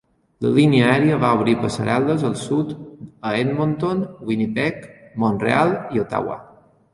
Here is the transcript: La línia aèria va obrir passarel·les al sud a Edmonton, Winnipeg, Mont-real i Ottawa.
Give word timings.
La 0.43 0.51
línia 0.53 0.85
aèria 0.93 1.17
va 1.23 1.33
obrir 1.39 1.53
passarel·les 1.65 2.25
al 2.29 2.33
sud 2.45 2.71
a 2.77 3.35
Edmonton, 3.43 4.01
Winnipeg, 4.31 4.89
Mont-real 5.27 5.77
i 5.99 6.03
Ottawa. 6.07 6.41